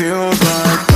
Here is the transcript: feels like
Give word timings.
feels 0.00 0.40
like 0.44 0.89